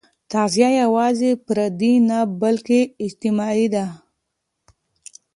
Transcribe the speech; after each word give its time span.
تغذیه 0.31 0.69
یوازې 0.81 1.31
فردي 1.45 1.93
نه، 2.09 2.19
بلکې 2.41 2.79
اجتماعي 3.05 3.67
ده. 3.73 3.85